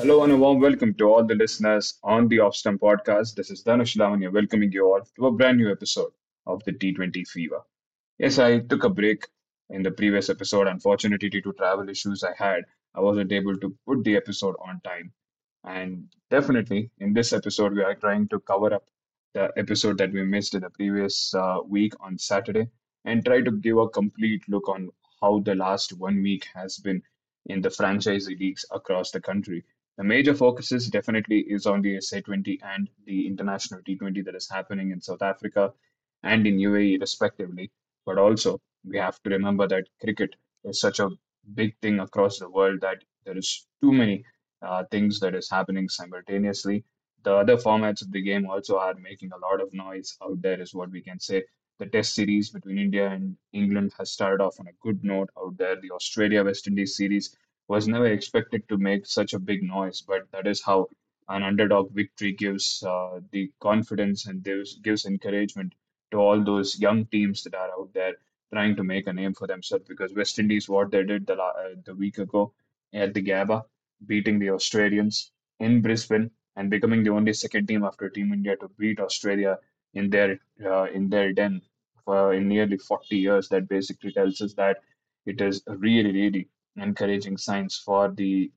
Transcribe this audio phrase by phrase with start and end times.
[0.00, 3.34] Hello and a warm welcome to all the listeners on the Offstump podcast.
[3.34, 6.10] This is Dhanush Lavanya welcoming you all to a brand new episode
[6.46, 7.60] of the T20 Fever.
[8.16, 9.26] Yes, I took a break
[9.68, 10.68] in the previous episode.
[10.68, 14.80] Unfortunately, due to travel issues I had, I wasn't able to put the episode on
[14.80, 15.12] time.
[15.64, 18.86] And definitely, in this episode, we are trying to cover up
[19.34, 22.70] the episode that we missed in the previous uh, week on Saturday
[23.04, 24.88] and try to give a complete look on
[25.20, 27.02] how the last one week has been
[27.44, 29.62] in the franchisee leagues across the country.
[29.98, 34.90] The major focuses definitely is on the SA20 and the international T20 that is happening
[34.90, 35.72] in South Africa
[36.22, 37.70] and in UAE, respectively.
[38.04, 41.10] But also, we have to remember that cricket is such a
[41.54, 44.24] big thing across the world that there is too many
[44.62, 46.84] uh, things that is happening simultaneously.
[47.22, 50.60] The other formats of the game also are making a lot of noise out there,
[50.60, 51.44] is what we can say.
[51.78, 55.56] The Test series between India and England has started off on a good note out
[55.58, 55.80] there.
[55.80, 57.36] The Australia West Indies series
[57.70, 60.88] was never expected to make such a big noise, but that is how
[61.28, 65.72] an underdog victory gives uh, the confidence and gives, gives encouragement
[66.10, 68.14] to all those young teams that are out there
[68.52, 69.86] trying to make a name for themselves.
[69.86, 72.52] Because West Indies, what they did the, uh, the week ago
[72.92, 73.62] at the Gabba,
[74.06, 78.68] beating the Australians in Brisbane and becoming the only second team after Team India to
[78.78, 79.58] beat Australia
[79.94, 81.62] in their uh, in their den
[82.04, 83.48] for in nearly 40 years.
[83.48, 84.78] That basically tells us that
[85.24, 88.50] it is really, really encouraging signs for the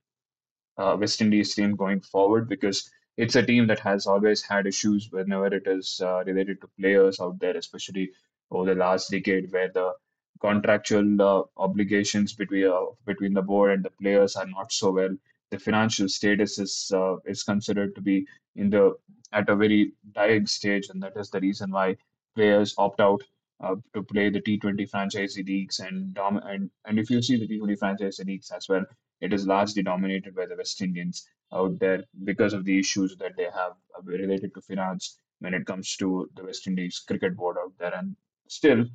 [0.77, 5.11] uh, West Indies team going forward because it's a team that has always had issues
[5.11, 8.11] whenever it is uh, related to players out there, especially
[8.51, 9.93] over the last decade, where the
[10.41, 15.15] contractual uh, obligations between uh, between the board and the players are not so well.
[15.51, 18.25] The financial status is uh, is considered to be
[18.55, 18.95] in the
[19.31, 21.97] at a very dying stage, and that is the reason why
[22.35, 23.23] players opt out
[23.63, 27.47] uh, to play the T20 franchise leagues and dom and and if you see the
[27.47, 28.85] T20 franchise leagues as well
[29.21, 33.37] it is largely dominated by the West Indians out there because of the issues that
[33.37, 37.57] they have uh, related to finance when it comes to the West Indies cricket board
[37.57, 37.93] out there.
[37.95, 38.15] And
[38.47, 38.85] still,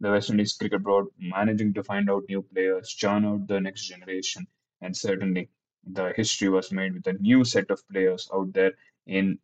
[0.00, 3.86] the West Indies cricket board managing to find out new players, churn out the next
[3.86, 4.46] generation,
[4.82, 5.48] and certainly
[5.84, 8.72] the history was made with a new set of players out there
[9.06, 9.38] in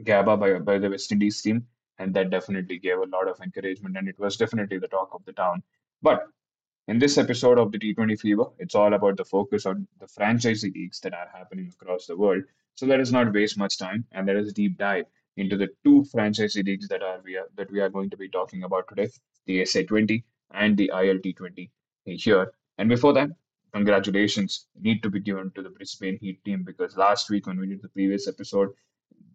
[0.00, 1.66] Gabba by, by the West Indies team.
[1.98, 5.24] And that definitely gave a lot of encouragement, and it was definitely the talk of
[5.24, 5.62] the town.
[6.02, 6.26] But
[6.86, 10.74] in this episode of the T20 Fever, it's all about the focus on the franchisee
[10.74, 12.42] leagues that are happening across the world.
[12.74, 15.06] So let us not waste much time and let us deep dive
[15.36, 18.28] into the two franchisee leagues that are we are, that we are going to be
[18.28, 19.08] talking about today,
[19.46, 21.70] the SA20 and the ILT20
[22.04, 22.52] here.
[22.78, 23.30] And before that,
[23.72, 27.66] congratulations need to be given to the Brisbane Heat team because last week when we
[27.68, 28.68] did the previous episode,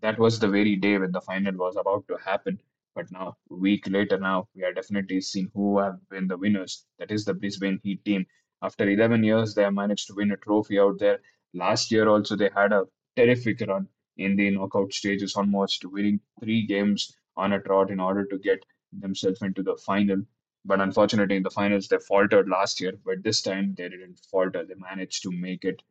[0.02, 2.60] that was the very day when the final was about to happen.
[2.96, 6.86] But now, a week later, now we are definitely seeing who have been the winners.
[6.98, 8.26] That is the Brisbane Heat team.
[8.62, 11.20] After 11 years, they have managed to win a trophy out there.
[11.54, 16.66] Last year, also, they had a terrific run in the knockout stages, almost winning three
[16.66, 20.22] games on a trot in order to get themselves into the final.
[20.66, 22.94] But unfortunately, in the finals, they faltered last year.
[23.06, 24.66] But this time, they didn't falter.
[24.66, 25.82] They managed to make it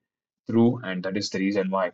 [0.46, 1.92] through, and that is the reason why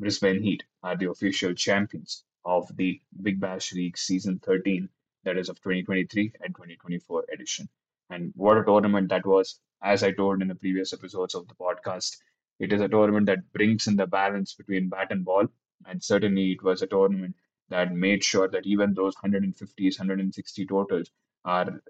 [0.00, 4.88] Brisbane Heat are the official champions of the Big Bash League Season 13,
[5.24, 7.68] that is of 2023 and 2024 edition.
[8.08, 9.58] And what a tournament that was.
[9.82, 12.16] As I told in the previous episodes of the podcast,
[12.60, 15.48] it is a tournament that brings in the balance between bat and ball.
[15.84, 17.34] And certainly it was a tournament
[17.68, 21.10] that made sure that even those 150s, 160 totals
[21.44, 21.82] are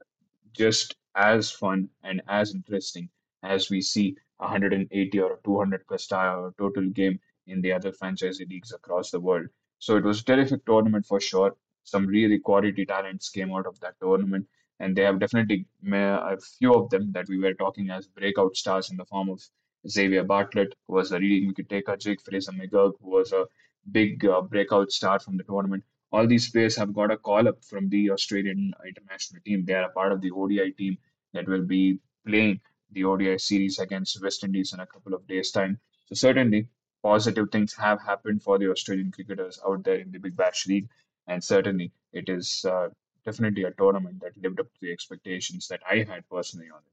[0.55, 3.11] just as fun and as interesting
[3.43, 8.41] as we see a 180 or a 200 plus total game in the other franchise
[8.48, 9.47] leagues across the world.
[9.78, 11.56] So it was a terrific tournament for sure.
[11.84, 14.47] Some really quality talents came out of that tournament,
[14.81, 18.91] and they have definitely a few of them that we were talking as breakout stars
[18.91, 19.42] in the form of
[19.88, 23.47] Xavier Bartlett, who was a leading wicket taker, Jake Fraser McGurk, who was a
[23.92, 25.84] big uh, breakout star from the tournament.
[26.12, 29.65] All these players have got a call up from the Australian international team.
[29.65, 30.98] They are a part of the ODI team
[31.33, 32.60] that will be playing
[32.92, 35.78] the ODI series against West Indies in a couple of days' time.
[36.06, 36.68] So certainly
[37.03, 40.89] positive things have happened for the Australian cricketers out there in the Big Bash League,
[41.27, 42.89] and certainly it is uh,
[43.24, 46.92] definitely a tournament that lived up to the expectations that I had personally on it.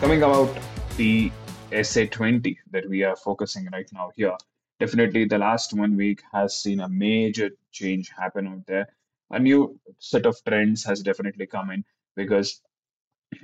[0.00, 0.56] Coming about
[0.96, 1.30] the
[1.72, 4.36] SA20 that we are focusing right now here,
[4.80, 8.88] definitely the last one week has seen a major change happen out there.
[9.30, 11.84] A new set of trends has definitely come in
[12.16, 12.62] because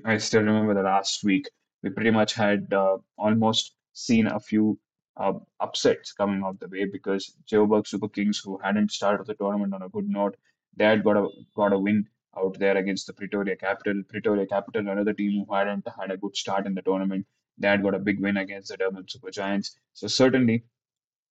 [0.04, 1.48] I still remember the last week
[1.82, 4.78] we pretty much had uh, almost seen a few
[5.16, 9.74] uh, upsets coming out the way because Joburg Super Kings, who hadn't started the tournament
[9.74, 10.36] on a good note,
[10.76, 12.06] they had got a got a win
[12.36, 14.02] out there against the Pretoria Capital.
[14.08, 17.26] Pretoria Capital, another team who hadn't had a good start in the tournament,
[17.58, 19.78] they had got a big win against the Durban Super Giants.
[19.94, 20.64] So certainly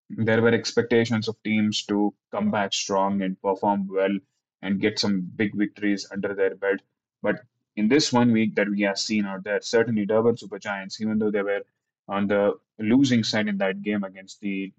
[0.09, 4.17] there were expectations of teams to come back strong and perform well
[4.61, 6.81] and get some big victories under their belt.
[7.21, 7.41] But
[7.75, 11.19] in this one week that we have seen out there, certainly Durban Super Giants, even
[11.19, 11.63] though they were
[12.07, 14.73] on the losing side in that game against the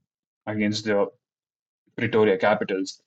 [0.46, 1.10] against the
[1.96, 3.02] Pretoria Capitals,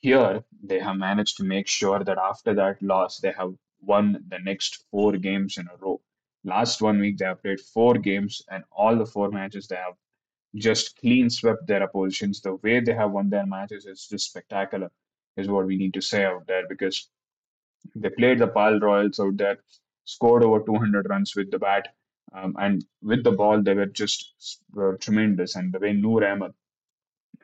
[0.00, 4.38] here they have managed to make sure that after that loss, they have won the
[4.38, 6.00] next four games in a row.
[6.44, 9.94] Last one week, they have played four games, and all the four matches they have
[10.56, 12.40] just clean swept their oppositions.
[12.40, 14.90] The way they have won their matches is just spectacular,
[15.36, 17.08] is what we need to say out there because
[17.96, 19.58] they played the Paarl Royals out there,
[20.04, 21.88] scored over 200 runs with the bat,
[22.32, 24.34] um, and with the ball, they were just
[24.72, 25.56] were tremendous.
[25.56, 26.52] And the way Noor Ahmed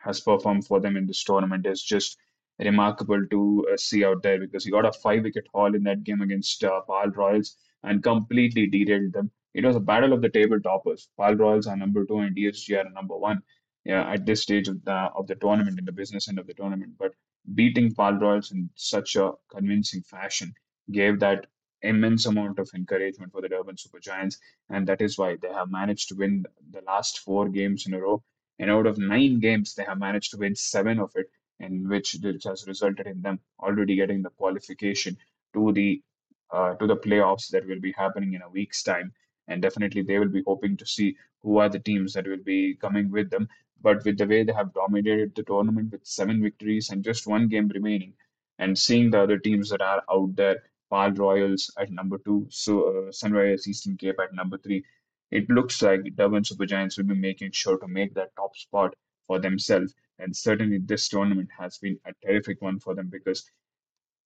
[0.03, 2.19] has performed for them in this tournament is just
[2.59, 6.05] remarkable to uh, see out there because he got a five wicket haul in that
[6.05, 9.31] game against uh, Paarl Royals and completely derailed them.
[9.55, 11.09] It was a battle of the table toppers.
[11.17, 13.43] Paarl Royals are number two and DSG are number one
[13.85, 16.55] yeah, at this stage of the of the tournament in the business end of the
[16.55, 16.93] tournament.
[16.99, 17.13] But
[17.55, 20.55] beating Paarl Royals in such a convincing fashion
[20.91, 21.47] gave that
[21.83, 24.39] immense amount of encouragement for the Durban Super Giants,
[24.69, 28.01] and that is why they have managed to win the last four games in a
[28.01, 28.23] row.
[28.59, 32.17] And out of nine games, they have managed to win seven of it, in which
[32.23, 35.17] which has resulted in them already getting the qualification
[35.55, 36.03] to the
[36.51, 39.13] uh, to the playoffs that will be happening in a week's time.
[39.51, 42.75] And definitely, they will be hoping to see who are the teams that will be
[42.77, 43.49] coming with them.
[43.83, 47.49] But with the way they have dominated the tournament with seven victories and just one
[47.49, 48.15] game remaining,
[48.59, 53.09] and seeing the other teams that are out there, Paarl Royals at number two, so
[53.09, 54.85] uh, Sunrise Eastern Cape at number three,
[55.31, 58.95] it looks like Durban Super Giants will be making sure to make that top spot
[59.27, 59.95] for themselves.
[60.19, 63.51] And certainly, this tournament has been a terrific one for them because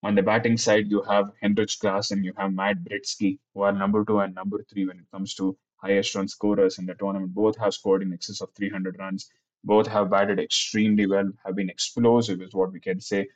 [0.05, 3.73] on the batting side, you have Heinrich Klaas and you have Matt Breetzke, who are
[3.73, 7.33] number two and number three when it comes to highest run scorers in the tournament.
[7.35, 9.31] Both have scored in excess of 300 runs.
[9.65, 13.29] Both have batted extremely well, have been explosive, is what we can say.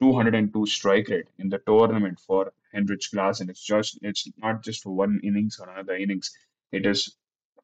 [0.00, 4.82] 202 strike rate in the tournament for Heinrich Klaas, and it's just it's not just
[4.82, 6.34] for one innings or another innings.
[6.72, 7.14] It is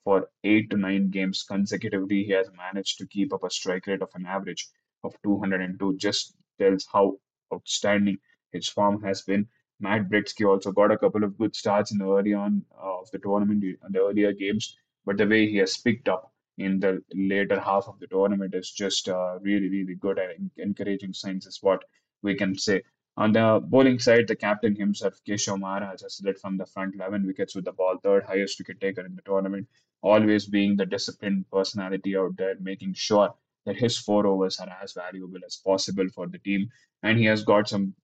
[0.04, 2.24] for eight to nine games consecutively.
[2.24, 4.68] He has managed to keep up a strike rate of an average
[5.02, 5.96] of 202.
[5.96, 7.18] Just tells how
[7.52, 8.18] outstanding
[8.52, 9.49] his form has been.
[9.81, 13.11] Matt Breetzke also got a couple of good starts in the early on uh, of
[13.11, 14.76] the tournament, in the earlier games,
[15.06, 18.70] but the way he has picked up in the later half of the tournament is
[18.70, 21.85] just uh, really, really good and encouraging signs, is what
[22.23, 22.82] we can say.
[23.17, 27.26] On the bowling side, the captain himself, Keshav Maharaj, has led from the front 11
[27.26, 29.67] wickets with the ball, third highest wicket taker in the tournament,
[30.02, 33.35] always being the disciplined personality out there, making sure
[33.67, 36.70] that his four overs are as valuable as possible for the team.
[37.02, 37.94] And he has got some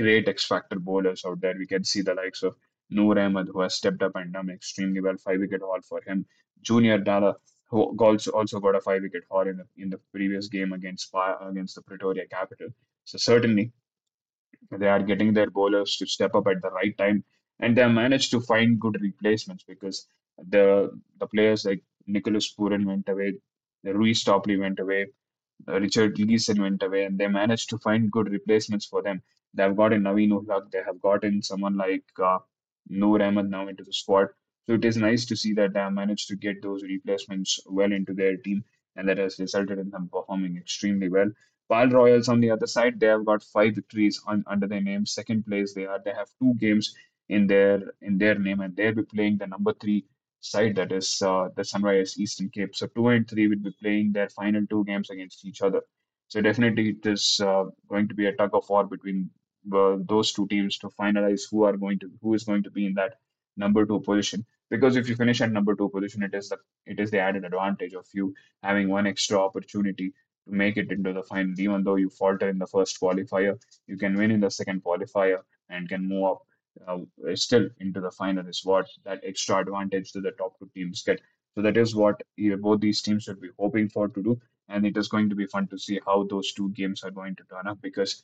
[0.00, 1.56] great X Factor bowlers out there.
[1.58, 2.56] We can see the likes of
[2.90, 6.26] Noor Ahmed, who has stepped up and done extremely well, five wicket haul for him.
[6.62, 7.36] Junior Dala,
[7.70, 11.14] who also also got a five wicket haul in the, in the previous game against
[11.50, 12.68] against the Pretoria Capital.
[13.04, 13.72] So certainly
[14.70, 17.24] they are getting their bowlers to step up at the right time,
[17.60, 20.06] and they managed to find good replacements because
[20.54, 20.66] the
[21.18, 23.34] the players like Nicholas Pooran went away,
[23.84, 25.06] Reece Topley went away,
[25.66, 29.22] Richard Gleeson went away, and they managed to find good replacements for them.
[29.54, 32.38] They have gotten Naveen-ul-Haq, they have gotten someone like uh,
[32.88, 34.28] Noor Ahmed now into the squad.
[34.66, 37.92] So it is nice to see that they have managed to get those replacements well
[37.92, 38.64] into their team,
[38.96, 41.30] and that has resulted in them performing extremely well.
[41.68, 45.06] Paarl Royals on the other side, they have got five victories on, under their name.
[45.06, 46.94] Second place, they are they have two games
[47.28, 50.04] in their in their name, and they'll be playing the number three
[50.40, 52.74] side that is uh, the Sunrise Eastern Cape.
[52.74, 55.82] So two and three will be playing their final two games against each other.
[56.28, 59.30] So definitely it is uh, going to be a tug of war between
[59.74, 62.86] uh, those two teams to finalize who are going to who is going to be
[62.86, 63.14] in that
[63.56, 64.44] number two position.
[64.70, 67.44] Because if you finish at number two position, it is the it is the added
[67.44, 70.12] advantage of you having one extra opportunity
[70.46, 71.60] to make it into the final.
[71.60, 75.40] Even though you falter in the first qualifier, you can win in the second qualifier
[75.68, 76.42] and can move up
[76.88, 76.98] uh,
[77.34, 78.46] still into the final.
[78.48, 81.20] Is what that extra advantage to the top two teams get.
[81.54, 82.22] So that is what
[82.60, 85.46] both these teams should be hoping for to do, and it is going to be
[85.46, 88.22] fun to see how those two games are going to turn up because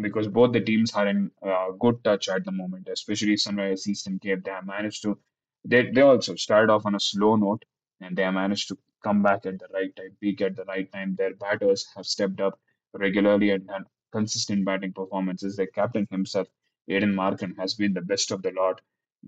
[0.00, 4.18] because both the teams are in uh, good touch at the moment, especially Sunrise Eastern
[4.18, 4.44] Cape.
[4.44, 5.18] They have managed to,
[5.64, 7.64] they, they also started off on a slow note
[8.00, 10.90] and they have managed to come back at the right time, peak at the right
[10.92, 11.14] time.
[11.16, 12.58] Their batters have stepped up
[12.92, 15.56] regularly and done consistent batting performances.
[15.56, 16.48] Their captain himself,
[16.88, 18.80] Aiden Markram, has been the best of the lot.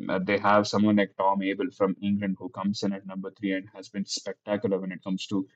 [0.08, 3.52] Uh, they have someone like Tom Abell from England who comes in at number three
[3.52, 5.46] and has been spectacular when it comes to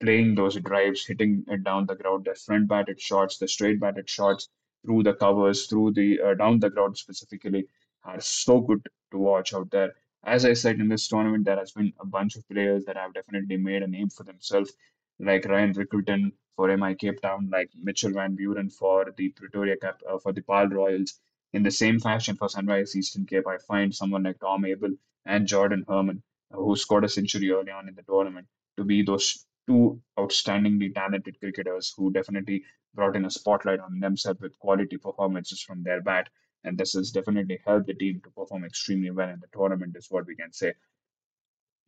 [0.00, 4.08] playing those drives, hitting it down the ground, the front batted shots, the straight batted
[4.08, 4.48] shots
[4.84, 7.66] through the covers, through the uh, down the ground specifically,
[8.04, 9.94] are so good to watch out there.
[10.24, 13.14] As I said in this tournament, there has been a bunch of players that have
[13.14, 14.72] definitely made a name for themselves,
[15.18, 20.00] like Ryan Rickelton for MI Cape Town, like Mitchell Van Buuren for the Pretoria Cap
[20.08, 21.20] uh, for the Paarl Royals.
[21.52, 24.96] In the same fashion for Sunrise Eastern Cape, I find someone like Tom Abell
[25.26, 26.22] and Jordan Hermann,
[26.52, 28.46] uh, who scored a century early on in the tournament,
[28.76, 34.40] to be those two outstandingly talented cricketers who definitely brought in a spotlight on themselves
[34.40, 36.28] with quality performances from their bat.
[36.64, 40.10] And this has definitely helped the team to perform extremely well in the tournament, is
[40.10, 40.74] what we can say.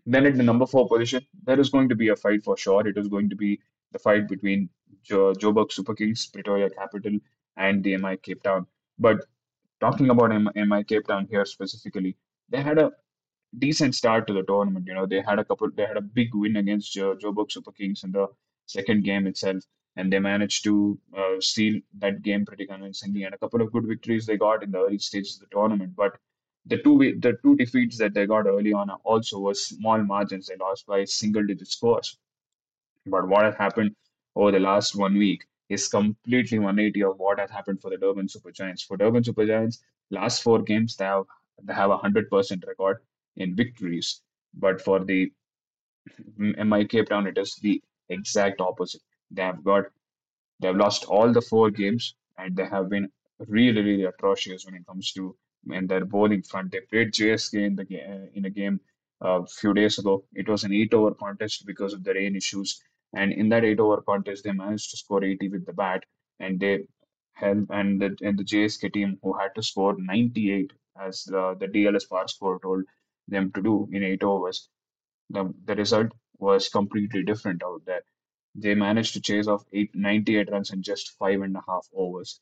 [0.06, 2.87] Then at the number four position, there is going to be a fight for sure.
[2.87, 3.61] It is going to be
[3.92, 4.68] the fight between
[5.02, 7.18] jo- Joburg Super Kings, Pretoria Capital,
[7.56, 8.66] and the MI Cape Town.
[8.99, 9.25] But
[9.80, 12.16] talking about M- MI Cape Town here specifically,
[12.49, 12.92] they had a
[13.59, 14.87] decent start to the tournament.
[14.87, 17.73] You know, they had a couple, they had a big win against Jo- Joburg Super
[17.73, 18.27] Kings in the
[18.67, 19.63] second game itself,
[19.97, 23.25] and they managed to uh, seal that game pretty convincingly.
[23.25, 25.95] And a couple of good victories they got in the early stages of the tournament.
[25.97, 26.19] But
[26.67, 30.47] the two the two defeats that they got early on also were small margins.
[30.49, 32.19] They lost by single digit scores.
[33.07, 33.97] But what has happened
[34.37, 38.29] over the last one week is completely 180 of what has happened for the Durban
[38.29, 38.83] Super Giants.
[38.83, 41.25] For Durban Super Giants, last four games they have
[41.63, 42.99] they have a hundred percent record
[43.37, 44.23] in victories.
[44.55, 45.33] But for the
[46.38, 49.02] MI Cape Town, it is the exact opposite.
[49.31, 49.85] They have got
[50.61, 53.11] They've lost all the four games, and they have been
[53.49, 55.37] really, really atrocious when it comes to
[55.71, 56.73] in their bowling front.
[56.73, 58.81] They played JSK in the game in a game
[59.21, 60.25] a few days ago.
[60.35, 62.83] It was an eight-over contest because of the rain issues,
[63.14, 66.05] and in that eight-over contest, they managed to score 80 with the bat,
[66.40, 66.87] and they
[67.35, 71.66] held and the and the JSK team who had to score 98 as uh, the,
[71.66, 72.85] the DLS Par Score told
[73.28, 74.68] them to do in eight overs.
[75.30, 78.02] The, the result was completely different out there.
[78.54, 82.40] They managed to chase off eight, 98 runs in just five and a half overs.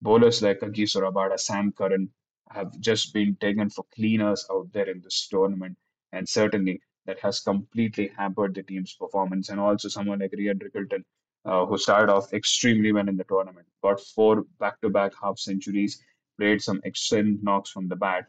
[0.00, 2.10] Bowlers like Kagiso Rabada, Sam Curran
[2.50, 5.78] have just been taken for cleaners out there in this tournament,
[6.12, 9.48] and certainly that has completely hampered the team's performance.
[9.48, 11.04] And also someone like Ryan Rickelton,
[11.44, 16.02] uh, who started off extremely well in the tournament, got four back-to-back half centuries,
[16.38, 18.26] played some excellent knocks from the bat,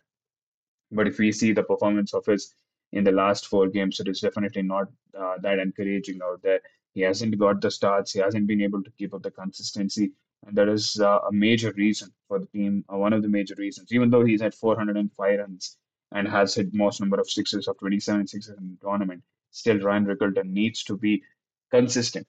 [0.94, 2.54] but if we see the performance of his
[2.92, 4.88] in the last four games, it is definitely not
[5.20, 6.60] uh, that encouraging out there.
[6.94, 8.14] He hasn't got the starts.
[8.14, 10.12] He hasn't been able to keep up the consistency,
[10.46, 12.86] and that is uh, a major reason for the team.
[12.92, 15.78] Uh, one of the major reasons, even though he's at 405 runs
[16.12, 20.06] and has hit most number of sixes of 27 sixes in the tournament, still Ryan
[20.06, 21.24] Rickelton needs to be
[21.72, 22.28] consistent,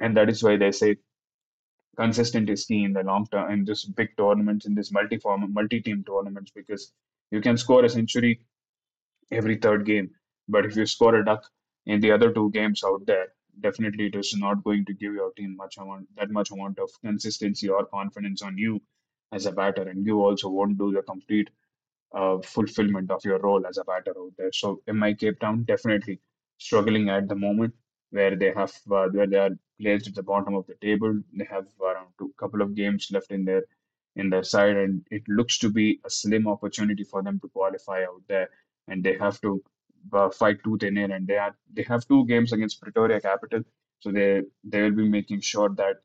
[0.00, 0.96] and that is why they say
[1.96, 6.04] consistent is key in the long term in this big tournaments in this multi-form multi-team
[6.04, 6.92] tournaments because
[7.30, 8.40] you can score a century
[9.30, 10.10] every third game.
[10.48, 11.44] But if you score a duck
[11.86, 13.28] in the other two games out there,
[13.60, 16.90] definitely it is not going to give your team much amount that much amount of
[17.02, 18.80] consistency or confidence on you
[19.32, 21.50] as a batter, and you also won't do the complete
[22.14, 24.52] uh, fulfillment of your role as a batter out there.
[24.52, 26.20] So in MI Cape Town, definitely
[26.58, 27.74] struggling at the moment
[28.10, 31.20] where they have uh, where they are placed at the bottom of the table.
[31.32, 33.64] They have around two couple of games left in their
[34.20, 38.02] in their side, and it looks to be a slim opportunity for them to qualify
[38.04, 38.48] out there.
[38.88, 39.62] And they have to
[40.12, 43.62] uh, fight tooth and nail, and they are they have two games against Pretoria Capital,
[44.00, 45.96] so they they will be making sure that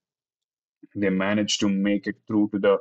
[0.95, 2.77] they manage to make it through to the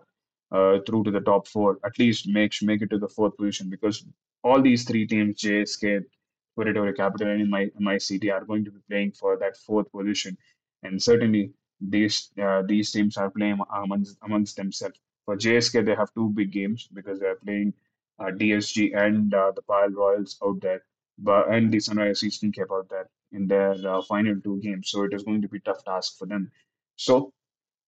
[0.52, 3.70] uh, through to the top four, at least make make it to the fourth position
[3.70, 4.04] because
[4.44, 6.04] all these three teams, JSK,
[6.56, 10.36] Pretoria Capital, and my my city are going to be playing for that fourth position,
[10.82, 15.00] and certainly these uh, these teams are playing amongst amongst themselves.
[15.26, 17.74] For JSK, they have two big games because they are playing
[18.18, 20.84] uh, DSG and uh, the Paarl Royals out there,
[21.18, 24.90] but and the Sunrise Eastern Cape out there in their uh, final two games.
[24.90, 26.50] So it is going to be a tough task for them.
[26.96, 27.32] So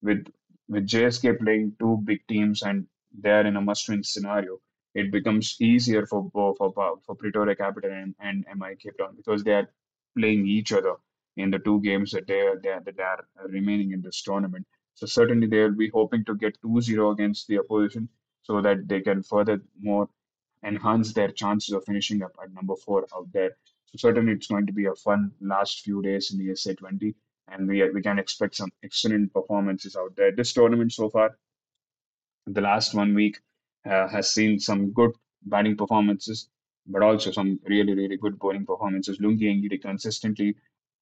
[0.02, 0.26] with
[0.69, 4.59] with JSK playing two big teams and they're in a must-win scenario,
[4.95, 6.55] it becomes easier for for,
[7.07, 9.69] for Pretoria Capital and, and MI Cape Town because they are
[10.19, 10.97] playing each other
[11.37, 14.66] in the two games that they are, they are, that are remaining in this tournament.
[14.97, 18.09] So certainly they will be hoping to get two zero against the opposition
[18.43, 20.09] so that they can further more
[20.65, 23.57] enhance their chances of finishing up at number four out there.
[23.87, 27.15] So certainly it's going to be a fun last few days in the SA 20,
[27.49, 30.33] and we we can expect some excellent performances out there.
[30.33, 31.37] This tournament so far,
[32.47, 33.38] the last one week,
[33.85, 35.12] uh, has seen some good
[35.43, 36.49] batting performances,
[36.87, 39.19] but also some really really good bowling performances.
[39.19, 40.57] Lungi Ngidi consistently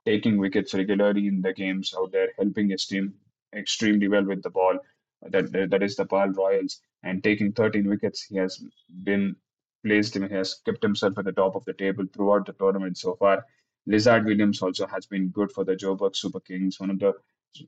[0.04, 3.14] taking wickets regularly in the games out there, helping his team
[3.54, 4.78] extremely well with the ball.
[5.22, 8.62] That that is the Paarl Royals, and taking 13 wickets, he has
[9.02, 9.36] been
[9.84, 13.14] placed he has kept himself at the top of the table throughout the tournament so
[13.16, 13.44] far.
[13.88, 16.80] Lizaad Williams also has been good for the Joburg Super Kings.
[16.80, 17.14] One of the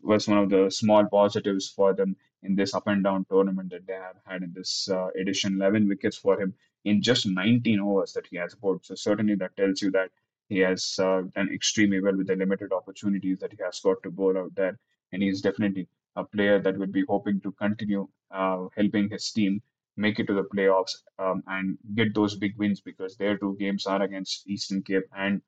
[0.02, 3.86] was one of the small positives for them in this up and down tournament that
[3.86, 5.56] they have had in this uh, edition.
[5.56, 8.84] 11 wickets for him in just 19 overs that he has bowled.
[8.84, 10.10] So certainly that tells you that
[10.48, 14.10] he has uh, done extremely well with the limited opportunities that he has got to
[14.10, 14.78] bowl out there,
[15.12, 19.60] and he's definitely a player that would be hoping to continue uh, helping his team
[19.96, 23.86] make it to the playoffs um, and get those big wins because their two games
[23.86, 25.40] are against Eastern Cape and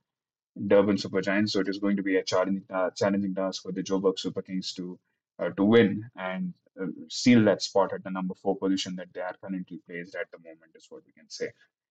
[0.69, 1.53] Durban Super Giants.
[1.53, 4.43] So it is going to be a challenging, uh, challenging task for the Joburg Super
[4.43, 4.99] Kings to
[5.39, 9.21] uh, to win and uh, seal that spot at the number four position that they
[9.21, 11.49] are currently placed at the moment, is what we can say.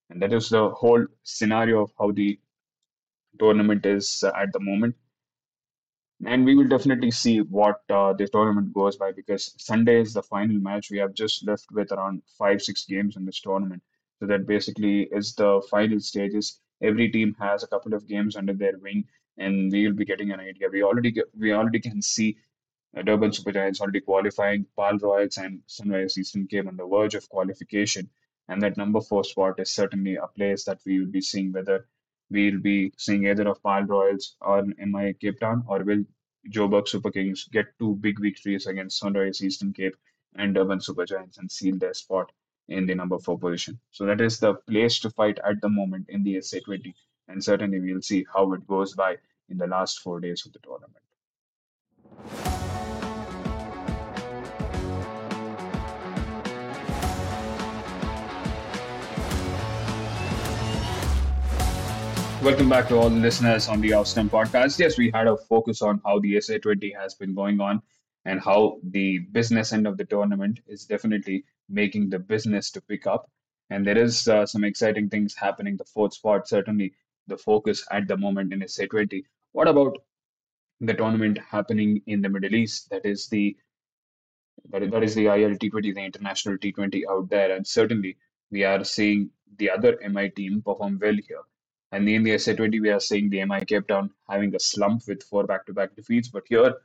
[0.09, 2.39] And that is the whole scenario of how the
[3.39, 4.95] tournament is uh, at the moment.
[6.25, 10.23] And we will definitely see what uh, this tournament goes by because Sunday is the
[10.23, 10.89] final match.
[10.89, 13.83] We have just left with around five, six games in this tournament.
[14.19, 16.59] So that basically is the final stages.
[16.81, 19.05] Every team has a couple of games under their wing,
[19.37, 20.69] and we will be getting an idea.
[20.71, 22.37] We already get, we already can see
[22.95, 27.15] uh, Durban Super Giants already qualifying, Paarl Royals and Sunrise Eastern Cape on the verge
[27.15, 28.09] of qualification.
[28.47, 31.87] And that number four spot is certainly a place that we will be seeing whether
[32.29, 36.03] we'll be seeing either of Paarl Royals or MI Cape Town, or will
[36.49, 39.95] Joburg Super Kings get two big victories against Sunrise Eastern Cape
[40.35, 42.31] and Durban Super Giants and seal their spot
[42.69, 43.79] in the number four position.
[43.91, 46.93] So that is the place to fight at the moment in the SA20,
[47.27, 49.17] and certainly we'll see how it goes by
[49.49, 51.03] in the last four days of the tournament.
[62.43, 64.77] Welcome back to all the listeners on the Offstump podcast.
[64.77, 67.81] Yes, we had a focus on how the SA20 has been going on
[68.25, 73.07] and how the business end of the tournament is definitely making the business to pick
[73.07, 73.27] up.
[73.71, 75.77] And there is uh, some exciting things happening.
[75.77, 76.93] The fourth spot, certainly
[77.25, 79.23] the focus at the moment in SA20.
[79.53, 79.97] What about
[80.79, 82.91] the tournament happening in the Middle East?
[82.91, 83.57] That is the
[84.69, 87.55] that is, that is the IL T20, the international T20 out there.
[87.55, 88.15] And certainly
[88.51, 91.41] we are seeing the other MI team perform well here.
[91.91, 95.23] And in the SA20, we are seeing the MI Cape Town having a slump with
[95.23, 96.27] four back-to-back defeats.
[96.27, 96.75] But here,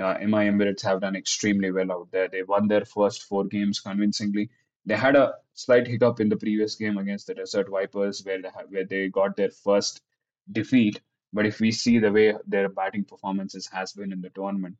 [0.00, 2.28] uh, MI Emirates have done extremely well out there.
[2.28, 4.50] They won their first four games convincingly.
[4.84, 8.48] They had a slight hiccup in the previous game against the Desert Vipers, where they,
[8.68, 10.02] where they got their first
[10.50, 11.00] defeat.
[11.32, 14.76] But if we see the way their batting performances has been in the tournament,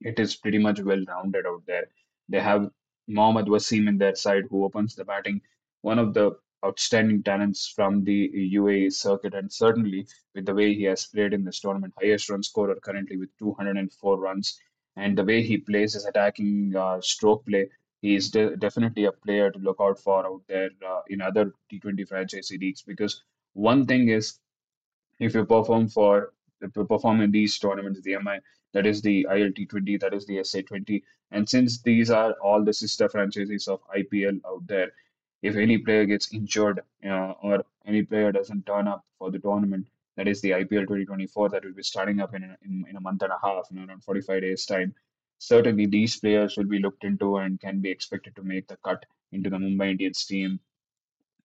[0.00, 1.88] it is pretty much well rounded out there.
[2.28, 2.70] They have
[3.06, 5.42] Mohammad Wasim in their side who opens the batting,
[5.82, 10.84] one of the outstanding talents from the UAE circuit, and certainly with the way he
[10.84, 14.60] has played in this tournament, highest run scorer currently with 204 runs,
[14.96, 17.68] and the way he plays his attacking uh, stroke play.
[18.02, 21.52] He is de- definitely a player to look out for out there uh, in other
[21.72, 23.22] T20 franchise leagues because
[23.54, 24.38] one thing is
[25.20, 28.38] if you perform for you perform in these tournaments, the MI,
[28.72, 33.08] that is the ILT20, that is the SA20, and since these are all the sister
[33.08, 34.90] franchises of IPL out there,
[35.42, 39.86] if any player gets injured uh, or any player doesn't turn up for the tournament,
[40.16, 43.00] that is the IPL 2024 that will be starting up in a, in, in a
[43.00, 44.94] month and a half, in around 45 days time.
[45.38, 49.04] Certainly, these players will be looked into and can be expected to make the cut
[49.30, 50.58] into the Mumbai Indians team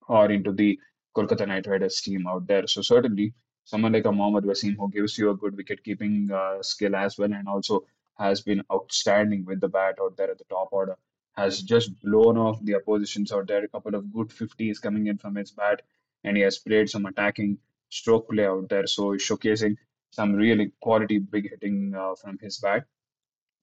[0.07, 0.79] or into the
[1.15, 2.65] Kolkata Knight Riders team out there.
[2.65, 3.33] So certainly
[3.65, 7.17] someone like a Mohammad Wasim who gives you a good wicket keeping uh, skill as
[7.17, 7.85] well and also
[8.17, 10.97] has been outstanding with the bat out there at the top order
[11.33, 13.63] has just blown off the oppositions out there.
[13.63, 15.81] A couple of good 50s coming in from his bat,
[16.23, 17.57] and he has played some attacking
[17.89, 18.87] stroke play out there.
[18.87, 19.75] So he's showcasing
[20.11, 22.85] some really quality big hitting uh, from his bat,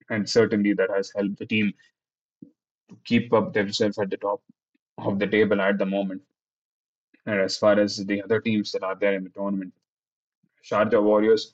[0.09, 1.73] and certainly that has helped the team
[2.89, 4.41] to keep up themselves at the top
[4.97, 6.21] of the table at the moment.
[7.25, 9.73] And as far as the other teams that are there in the tournament,
[10.69, 11.53] Sharjah Warriors,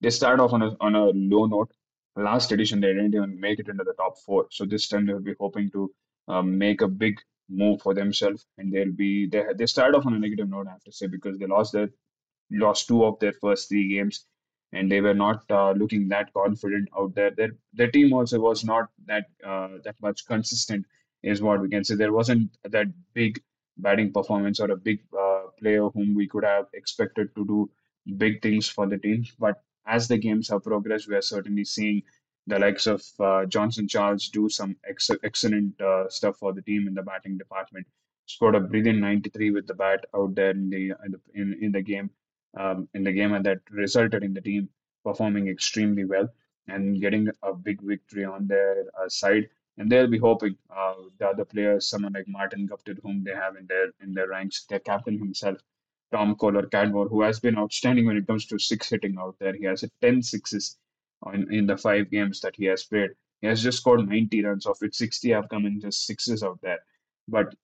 [0.00, 1.72] they start off on a on a low note.
[2.16, 4.46] Last edition, they didn't even make it into the top four.
[4.50, 5.92] So this time they'll be hoping to
[6.28, 10.14] um, make a big move for themselves, and they'll be they they start off on
[10.14, 11.90] a negative note, I have to say, because they lost their
[12.50, 14.26] lost two of their first three games,
[14.72, 17.30] and they were not uh, looking that confident out there.
[17.30, 20.86] Their their team also was not that uh, that much consistent,
[21.22, 21.96] is what we can say.
[21.96, 23.40] There wasn't that big
[23.78, 27.70] batting performance or a big uh, player whom we could have expected to do
[28.16, 29.24] big things for the team.
[29.38, 32.02] But as the games have progressed, we are certainly seeing
[32.46, 36.86] the likes of uh, Johnson Charles do some ex- excellent uh, stuff for the team
[36.86, 37.86] in the batting department.
[38.26, 41.72] Scored a brilliant 93 with the bat out there in the in the, in, in
[41.72, 42.10] the game,
[42.56, 44.68] um, in the game, and that resulted in the team
[45.04, 46.28] performing extremely well
[46.68, 49.48] and getting a big victory on their uh, side.
[49.78, 53.56] and they'll be hoping uh, the other players, someone like Martin Guptill, whom they have
[53.56, 55.58] in their in their ranks, their captain himself,
[56.12, 59.54] Tom Kohler Cadmore, who has been outstanding when it comes to six hitting out there.
[59.54, 60.78] He has a 10 sixes
[61.22, 63.10] on, in the five games that he has played.
[63.40, 66.60] He has just scored 90 runs, of which 60 have come in just sixes out
[66.62, 66.78] there.
[67.28, 67.54] But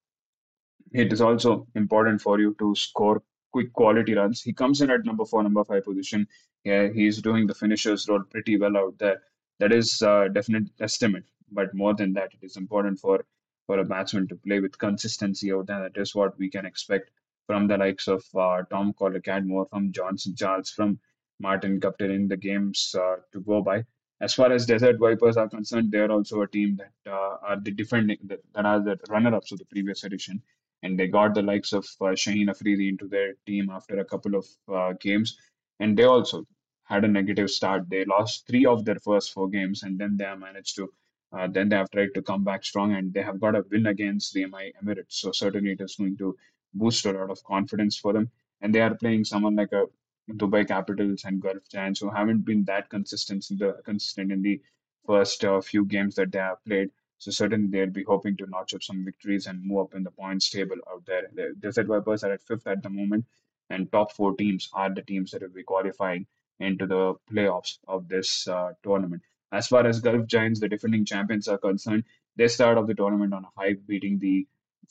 [0.93, 4.43] it is also important for you to score quick quality runs.
[4.43, 6.27] He comes in at number four, number five position.
[6.65, 9.23] Yeah, he's doing the finishers role pretty well out there.
[9.59, 11.25] That is a definite estimate.
[11.51, 13.25] But more than that, it is important for
[13.67, 15.81] for a batsman to play with consistency out there.
[15.81, 17.11] That is what we can expect
[17.53, 20.99] from the likes of uh, Tom Kohler Cadmore, from Johnson Charles, from
[21.39, 23.85] Martin Guptill in the games uh, to go by.
[24.23, 27.61] As far as Desert Vipers are concerned, they are also a team that uh, are
[27.61, 30.43] the defending that, that are the runner-ups of the previous edition
[30.83, 34.35] and they got the likes of uh, Shaheen Afridi into their team after a couple
[34.35, 35.37] of uh, games,
[35.79, 36.47] and they also
[36.85, 37.89] had a negative start.
[37.91, 40.93] They lost three of their first four games, and then they have managed to.
[41.33, 43.87] Uh, then they have tried to come back strong, and they have got a win
[43.87, 45.21] against the MI Emirates.
[45.21, 46.37] So certainly, it is going to
[46.75, 48.31] boost a lot of confidence for them.
[48.61, 49.87] And they are playing someone like a
[50.31, 54.61] Dubai Capitals and Gulf Giants who haven't been that consistent in the consistent in the
[55.07, 56.91] first uh, few games that they have played.
[57.19, 60.11] So certainly they'll be hoping to notch up some victories and move up in the
[60.11, 61.29] points table out there.
[61.35, 63.27] The Desert Vipers are at fifth at the moment,
[63.71, 66.27] and top four teams are the teams that will be qualifying
[66.61, 69.23] into the playoffs of this uh, tournament.
[69.53, 72.05] As far as Gulf Giants, the defending champions, are concerned,
[72.37, 74.47] they start off the tournament on a high, beating the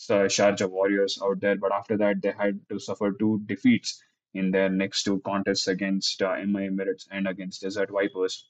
[0.09, 1.55] uh, Sharjah Warriors out there.
[1.57, 4.01] But after that, they had to suffer two defeats
[4.33, 8.47] in their next two contests against uh, MI Emirates and against Desert Vipers.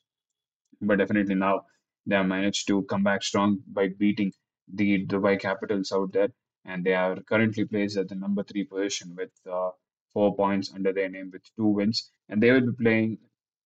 [0.82, 1.66] But definitely now
[2.06, 4.34] they have managed to come back strong by beating
[4.74, 6.32] the Dubai Capitals out there,
[6.66, 9.72] and they are currently placed at the number three position with uh,
[10.14, 13.18] four points under their name with two wins, and they will be playing.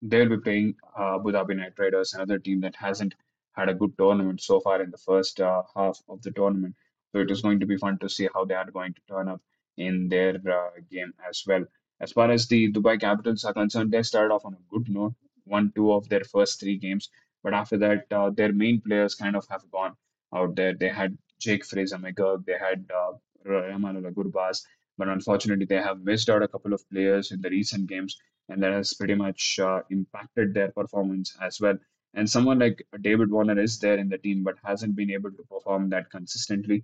[0.01, 3.15] They will be playing uh, Abu Dhabi Knight Riders, another team that hasn't
[3.53, 6.75] had a good tournament so far in the first uh, half of the tournament.
[7.15, 9.29] So it is going to be fun to see how they are going to turn
[9.29, 9.41] up
[9.77, 11.63] in their uh, game as well.
[12.01, 15.13] As far as the Dubai Capitals are concerned, they started off on a good note,
[15.45, 17.09] won two of their first three games,
[17.41, 19.95] but after that, uh, their main players kind of have gone
[20.33, 20.73] out there.
[20.73, 23.13] They had Jake Fraser McGurk, they had uh,
[23.45, 24.63] Rahmanullah Gurbaz,
[24.97, 28.61] but unfortunately, they have missed out a couple of players in the recent games, and
[28.61, 31.77] that has pretty much uh, impacted their performance as well.
[32.13, 35.43] And someone like David Warner is there in the team, but hasn't been able to
[35.43, 36.83] perform that consistently.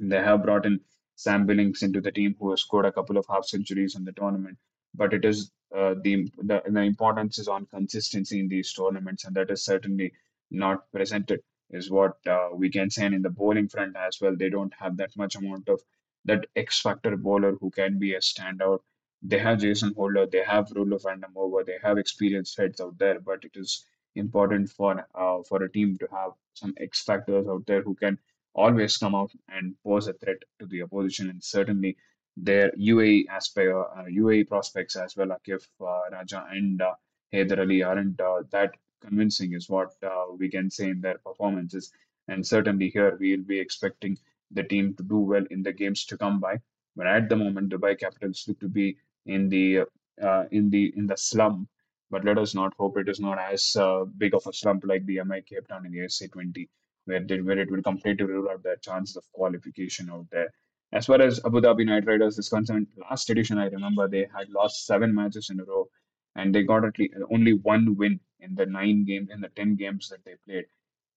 [0.00, 0.80] They have brought in
[1.16, 4.12] Sam Billings into the team, who has scored a couple of half centuries in the
[4.12, 4.58] tournament
[4.94, 9.34] but it is uh, the, the the importance is on consistency in these tournaments, and
[9.34, 10.12] that is certainly
[10.50, 11.40] not presented.
[11.70, 13.06] Is what uh, we can say.
[13.06, 15.80] And in the bowling front as well, they don't have that much amount of
[16.26, 18.80] that X factor bowler who can be a standout.
[19.22, 23.20] They have Jason Holder, they have van der Merwe, they have experienced heads out there,
[23.20, 27.64] but it is important for uh, for a team to have some X factors out
[27.66, 28.18] there who can
[28.54, 31.30] always come out and pose a threat to the opposition.
[31.30, 31.96] And certainly,
[32.36, 36.94] their UAE aspire, uh, UAE prospects as well, Akif uh, Raja and uh,
[37.32, 41.92] Haider Ali aren't uh, that convincing, is what uh, we can say in their performances.
[42.28, 44.16] And certainly here we'll be expecting
[44.50, 46.60] the team to do well in the games to come by.
[46.96, 49.84] But at the moment, Dubai Capitals look to be in the
[50.22, 51.68] uh, in the in the slump.
[52.10, 55.06] But let us not hope it is not as uh, big of a slump like
[55.06, 56.68] the MI Cape Town in the SA20,
[57.04, 60.52] where, they, where it will completely rule out their chances of qualification out there.
[60.92, 64.50] As far as Abu Dhabi Knight Riders is concerned, last edition I remember they had
[64.50, 65.88] lost seven matches in a row,
[66.36, 69.74] and they got at least only one win in the nine games in the ten
[69.76, 70.66] games that they played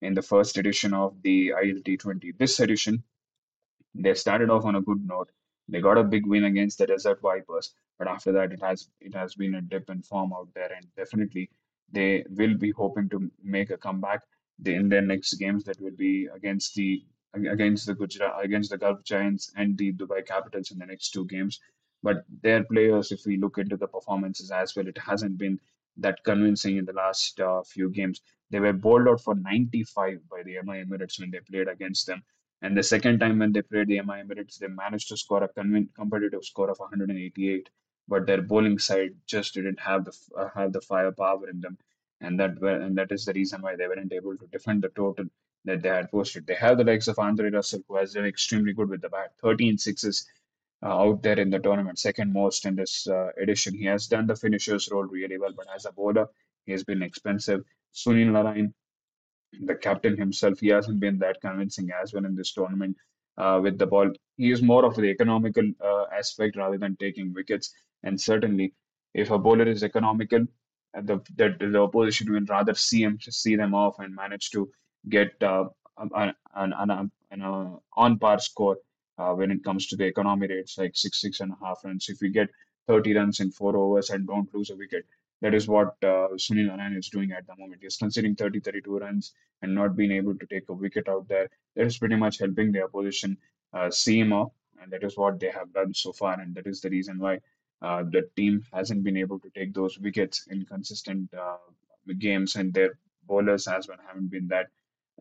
[0.01, 2.37] in the first edition of the ILT20.
[2.37, 3.03] This edition,
[3.93, 5.31] they started off on a good note.
[5.67, 9.13] They got a big win against the Desert Vipers, but after that, it has it
[9.13, 11.49] has been a dip in form out there, and definitely
[11.91, 14.21] they will be hoping to make a comeback
[14.63, 19.03] in their next games that will be against the against the Gujarat, against the Gulf
[19.03, 21.59] Giants and the Dubai Capitals in the next two games.
[22.01, 25.59] But their players, if we look into the performances as well, it hasn't been
[25.97, 28.21] that convincing in the last uh, few games.
[28.51, 32.23] They were bowled out for 95 by the MI Emirates when they played against them.
[32.61, 35.49] And the second time when they played the MI Emirates, they managed to score a
[35.49, 37.69] conv- competitive score of 188.
[38.07, 41.77] But their bowling side just didn't have the uh, have the firepower in them,
[42.21, 44.89] and that were, and that is the reason why they weren't able to defend the
[44.89, 45.25] total
[45.65, 46.45] that they had posted.
[46.47, 49.33] They have the likes of Andre Russell, who has done extremely good with the bat,
[49.41, 50.27] 13 sixes
[50.83, 53.73] uh, out there in the tournament, second most in this uh, edition.
[53.73, 56.27] He has done the finishers role really well, but as a bowler,
[56.65, 57.63] he has been expensive.
[57.93, 58.73] Sunil Narine,
[59.65, 62.97] the captain himself, he hasn't been that convincing as well in this tournament
[63.37, 64.11] uh, with the ball.
[64.37, 67.73] He is more of the economical uh, aspect rather than taking wickets.
[68.03, 68.73] And certainly,
[69.13, 70.45] if a bowler is economical,
[71.01, 74.69] the, the, the opposition will rather see him see them off and manage to
[75.09, 75.65] get uh,
[75.97, 78.77] an, an, an, an uh, on par score
[79.17, 82.07] uh, when it comes to the economy rates, like six, six and a half runs.
[82.09, 82.49] If we get
[82.87, 85.05] 30 runs in four overs and don't lose a wicket,
[85.41, 87.81] that is what uh, Sunil Narine is doing at the moment.
[87.81, 91.49] He's conceding 30, 32 runs and not being able to take a wicket out there.
[91.75, 93.37] That is pretty much helping the opposition
[93.73, 96.39] uh, see him off, and that is what they have done so far.
[96.39, 97.39] And that is the reason why
[97.85, 101.57] uh, the team hasn't been able to take those wickets in consistent uh,
[102.19, 102.91] games, and their
[103.27, 104.67] bowlers as well haven't been that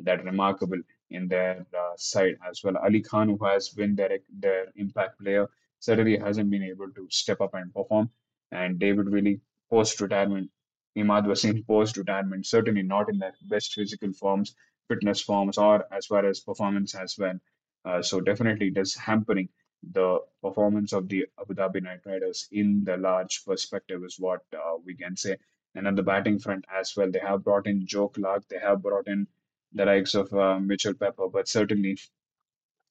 [0.09, 2.77] that remarkable in their uh, side as well.
[2.79, 5.49] Ali Khan, who has been their their impact player,
[5.81, 8.11] certainly hasn't been able to step up and perform.
[8.51, 10.51] And David Willey, post retirement,
[10.97, 14.55] Imad Wasim post retirement, certainly not in their best physical forms,
[14.89, 17.39] fitness forms, or as far as performance as well.
[17.85, 19.49] Uh, so definitely it is hampering
[19.93, 24.77] the performance of the Abu Dhabi Knight Riders in the large perspective is what uh,
[24.85, 25.37] we can say.
[25.75, 28.83] And on the batting front as well, they have brought in Joe Clarke, they have
[28.83, 29.27] brought in
[29.73, 31.99] the likes of uh, Mitchell Pepper, but certainly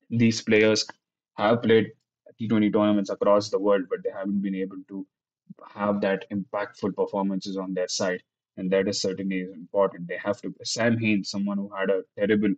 [0.09, 0.85] these players
[1.37, 1.91] have played
[2.39, 5.05] T20 tournaments across the world, but they haven't been able to
[5.73, 8.23] have that impactful performances on their side,
[8.57, 10.07] and that is certainly important.
[10.07, 10.53] They have to.
[10.63, 12.53] Sam Hain, someone who had a terrible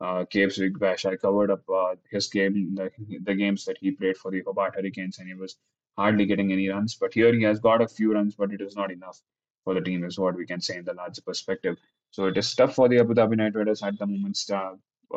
[0.00, 2.90] uh, Caves Big Bash, I covered up uh, his game, the,
[3.24, 5.56] the games that he played for the Hobart Hurricanes, and he was
[5.96, 6.94] hardly getting any runs.
[6.94, 9.20] But here he has got a few runs, but it is not enough
[9.64, 11.76] for the team, is what we can say in the larger perspective.
[12.10, 14.74] So it is tough for the Abu Dhabi Knight Riders at the moment, uh,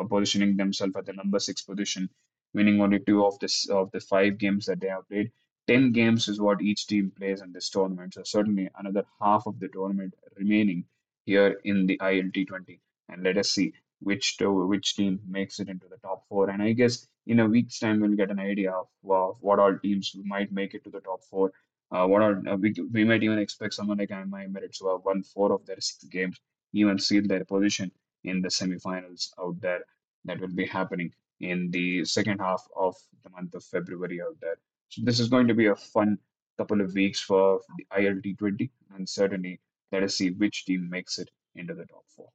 [0.08, 2.10] positioning themselves at the number six position,
[2.52, 5.30] winning only two of this of the five games that they have played.
[5.68, 8.14] 10 games is what each team plays in this tournament.
[8.14, 10.84] So certainly another half of the tournament remaining
[11.24, 12.80] here in the ILT20.
[13.08, 16.50] And let us see which to, which team makes it into the top four.
[16.50, 19.76] And I guess in a week's time we'll get an idea of, of what all
[19.78, 21.52] teams might make it to the top four.
[21.90, 25.04] Uh, what are uh, we, we might even expect someone like MI Emirates who have
[25.04, 26.40] won four of their six games,
[26.72, 27.90] even seal their position
[28.24, 29.80] in the semifinals out there.
[30.24, 34.56] That will be happening in the second half of the month of February out there.
[34.88, 36.18] So this is going to be a fun
[36.58, 39.60] couple of weeks for the ILT20, and certainly
[39.90, 42.28] let us see which team makes it into the top four.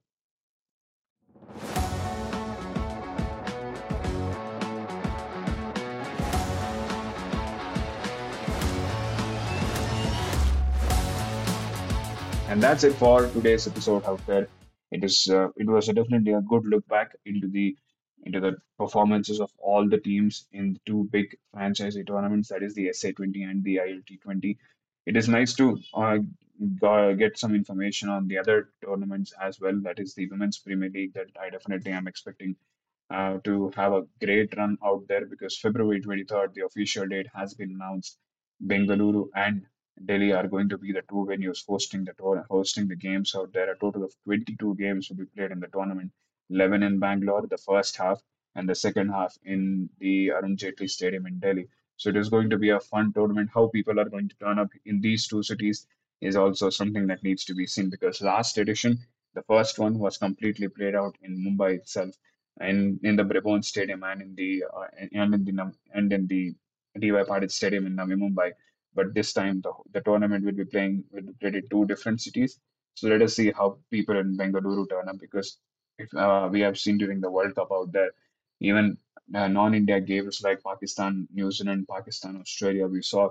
[12.49, 14.47] And that's it for today's episode out there.
[14.91, 17.75] It is uh, it was a definitely a good look back into the
[18.23, 22.73] into the performances of all the teams in the two big franchise tournaments, that is
[22.73, 24.57] the SA20 and the ILT20.
[25.07, 26.17] It is nice to uh,
[27.13, 29.79] get some information on the other tournaments as well.
[29.81, 32.57] That is the Women's Premier League that I definitely am expecting
[33.09, 37.53] uh, to have a great run out there because February 23rd, the official date has
[37.53, 38.17] been announced.
[38.61, 39.65] Bengaluru and
[40.03, 43.53] Delhi are going to be the two venues hosting the tour, hosting the games out
[43.53, 43.71] there.
[43.71, 46.11] A total of 22 games will be played in the tournament.
[46.49, 48.21] 11 in Bangalore, the first half,
[48.55, 51.69] and the second half in the Arun Jaitley Stadium in Delhi.
[51.97, 53.49] So it is going to be a fun tournament.
[53.53, 55.87] How people are going to turn up in these two cities
[56.21, 58.97] is also something that needs to be seen because last edition,
[59.35, 62.15] the first one was completely played out in Mumbai itself,
[62.59, 66.55] and in the Brabourne Stadium and in the uh, and in the and in the
[66.99, 68.51] DY Patil Stadium in Navi Mumbai.
[68.95, 72.21] But this time, the the tournament will be playing will be played in two different
[72.21, 72.59] cities.
[72.95, 75.57] So let us see how people in Bengaluru turn up because
[75.99, 78.11] if uh, we have seen during the World Cup out there,
[78.59, 78.97] even
[79.35, 83.29] uh, non-India games like Pakistan, New Zealand, Pakistan, Australia, we saw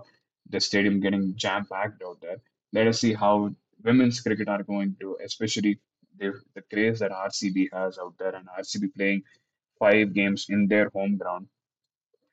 [0.50, 2.38] the stadium getting jam-packed out there.
[2.72, 3.50] Let us see how
[3.82, 5.80] women's cricket are going to, especially
[6.18, 9.22] the, the craze that RCB has out there, and RCB playing
[9.78, 11.48] five games in their home ground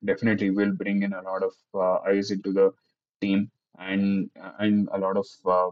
[0.06, 2.72] definitely will bring in a lot of uh, eyes into the
[3.22, 4.30] team and
[4.60, 5.70] and a lot of uh,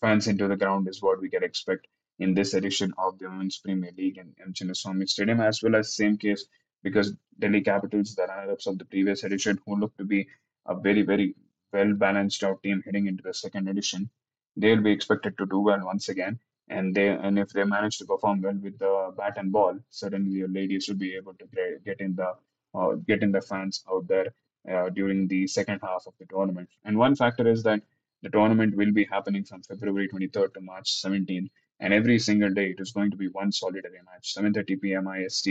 [0.00, 1.86] fans into the ground is what we can expect
[2.18, 4.52] in this edition of the Women's Premier League in M.
[4.52, 6.46] Chinnaswamy Stadium, as well as same case
[6.82, 10.26] because Delhi Capitals, the runners of the previous edition, who look to be
[10.66, 11.34] a very, very
[11.72, 14.08] well balanced out team heading into the second edition,
[14.56, 16.38] they'll be expected to do well once again.
[16.68, 20.42] And they and if they manage to perform well with the bat and ball, certainly
[20.42, 22.32] the ladies will be able to get get in the
[22.74, 24.34] uh, get in the fans out there
[24.72, 26.68] uh, during the second half of the tournament.
[26.84, 27.82] And one factor is that
[28.22, 32.70] the tournament will be happening from February 23rd to March 17th, and every single day
[32.70, 35.08] it is going to be one solitary match, 7:30 p.m.
[35.08, 35.48] IST,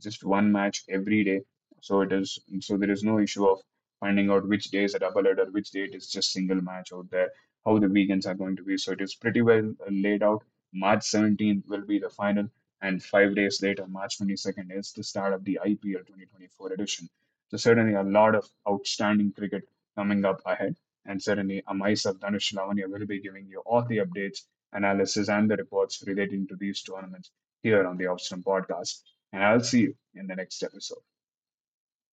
[0.00, 1.40] just one match every day.
[1.80, 3.60] So it is so there is no issue of
[4.00, 7.10] finding out which day is a double header, which date is just single match out
[7.10, 7.30] there,
[7.64, 8.76] how the weekends are going to be.
[8.78, 10.42] So it is pretty well uh, laid out.
[10.72, 12.48] March 17th will be the final,
[12.82, 17.08] and five days later, March 22nd, is the start of the IPL 2024 edition.
[17.50, 20.76] So certainly a lot of outstanding cricket coming up ahead.
[21.06, 25.50] And certainly uh, myself, Dhanush Lavanya, will be giving you all the updates, analysis, and
[25.50, 27.30] the reports relating to these tournaments
[27.62, 29.00] here on the Offstump podcast.
[29.32, 31.02] And I'll see you in the next episode.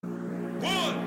[0.02, 1.05] One.